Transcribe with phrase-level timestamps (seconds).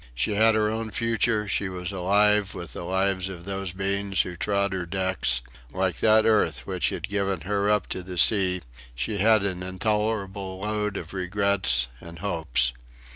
[0.15, 4.35] She had her own future; she was alive with the lives of those beings who
[4.35, 8.61] trod her decks; like that earth which had given her up to the sea,
[8.95, 12.73] she had an intolerable load of regrets and hopes.